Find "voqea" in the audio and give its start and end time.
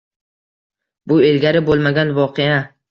2.21-2.61